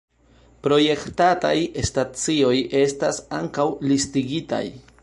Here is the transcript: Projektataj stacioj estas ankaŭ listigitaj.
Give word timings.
Projektataj 0.67 1.53
stacioj 1.91 2.55
estas 2.83 3.21
ankaŭ 3.43 3.69
listigitaj. 3.93 4.65